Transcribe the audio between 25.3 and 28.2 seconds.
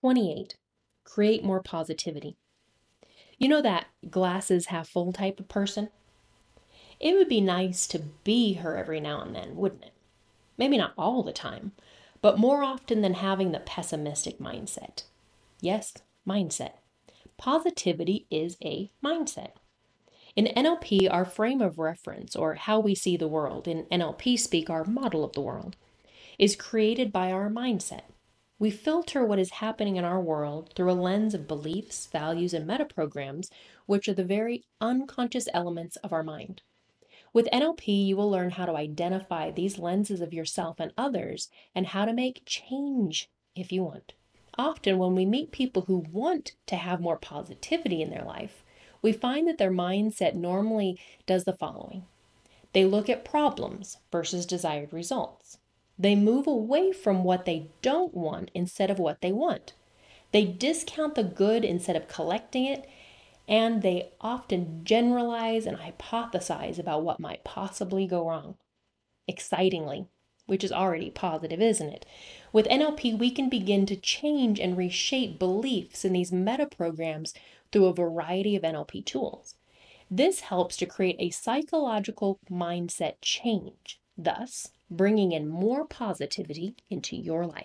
the world, is created by our mindset.